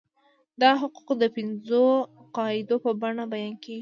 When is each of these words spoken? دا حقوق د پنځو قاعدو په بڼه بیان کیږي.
دا 0.61 0.69
حقوق 0.81 1.09
د 1.21 1.23
پنځو 1.35 1.83
قاعدو 2.35 2.75
په 2.83 2.91
بڼه 3.01 3.23
بیان 3.33 3.53
کیږي. 3.61 3.69